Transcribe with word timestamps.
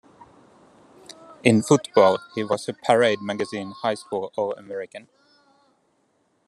In 1.43 1.61
football, 1.61 2.17
he 2.33 2.43
was 2.43 2.67
a 2.67 2.73
"Parade" 2.73 3.21
magazine 3.21 3.69
high 3.69 3.93
school 3.93 4.31
All-American. 4.35 5.07